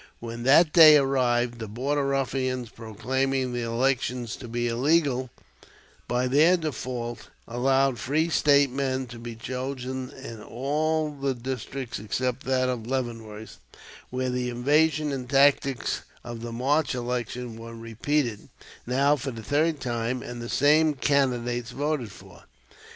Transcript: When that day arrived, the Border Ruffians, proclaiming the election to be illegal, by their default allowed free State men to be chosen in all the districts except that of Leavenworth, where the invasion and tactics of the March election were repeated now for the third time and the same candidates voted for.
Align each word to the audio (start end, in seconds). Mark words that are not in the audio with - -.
When 0.19 0.41
that 0.45 0.73
day 0.73 0.97
arrived, 0.97 1.59
the 1.59 1.67
Border 1.67 2.07
Ruffians, 2.07 2.69
proclaiming 2.69 3.53
the 3.53 3.61
election 3.61 4.25
to 4.25 4.47
be 4.47 4.67
illegal, 4.67 5.29
by 6.07 6.25
their 6.27 6.57
default 6.57 7.27
allowed 7.47 7.99
free 7.99 8.27
State 8.29 8.71
men 8.71 9.05
to 9.05 9.19
be 9.19 9.35
chosen 9.35 10.09
in 10.09 10.41
all 10.41 11.11
the 11.11 11.35
districts 11.35 11.99
except 11.99 12.45
that 12.45 12.67
of 12.67 12.87
Leavenworth, 12.87 13.59
where 14.09 14.31
the 14.31 14.49
invasion 14.49 15.11
and 15.11 15.29
tactics 15.29 16.01
of 16.23 16.41
the 16.41 16.51
March 16.51 16.95
election 16.95 17.55
were 17.55 17.75
repeated 17.75 18.49
now 18.87 19.15
for 19.15 19.29
the 19.29 19.43
third 19.43 19.79
time 19.79 20.23
and 20.23 20.41
the 20.41 20.49
same 20.49 20.95
candidates 20.95 21.69
voted 21.69 22.11
for. 22.11 22.45